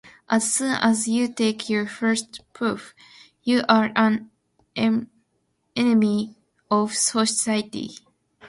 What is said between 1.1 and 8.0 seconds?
take your first puff, you are an enemy of society.